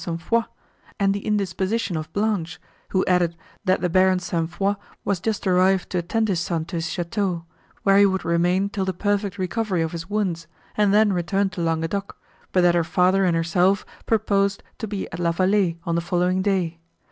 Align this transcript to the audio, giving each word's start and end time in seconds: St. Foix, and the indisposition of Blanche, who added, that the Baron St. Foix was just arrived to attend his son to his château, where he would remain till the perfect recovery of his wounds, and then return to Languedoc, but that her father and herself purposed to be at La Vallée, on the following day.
St. 0.03 0.19
Foix, 0.19 0.45
and 0.99 1.13
the 1.13 1.23
indisposition 1.27 1.95
of 1.95 2.11
Blanche, 2.11 2.59
who 2.89 3.05
added, 3.05 3.37
that 3.65 3.81
the 3.81 3.87
Baron 3.97 4.17
St. 4.17 4.49
Foix 4.49 4.73
was 5.05 5.19
just 5.19 5.45
arrived 5.45 5.91
to 5.91 5.99
attend 5.99 6.27
his 6.27 6.39
son 6.39 6.65
to 6.65 6.77
his 6.77 6.87
château, 6.87 7.43
where 7.83 7.99
he 7.99 8.07
would 8.07 8.25
remain 8.25 8.67
till 8.67 8.83
the 8.83 8.93
perfect 8.95 9.37
recovery 9.37 9.83
of 9.83 9.91
his 9.91 10.09
wounds, 10.09 10.47
and 10.75 10.91
then 10.91 11.13
return 11.13 11.51
to 11.51 11.61
Languedoc, 11.61 12.17
but 12.51 12.61
that 12.61 12.73
her 12.73 12.83
father 12.83 13.25
and 13.25 13.35
herself 13.35 13.85
purposed 14.07 14.63
to 14.79 14.87
be 14.87 15.07
at 15.11 15.19
La 15.19 15.31
Vallée, 15.31 15.77
on 15.85 15.93
the 15.93 16.01
following 16.01 16.41
day. 16.41 16.79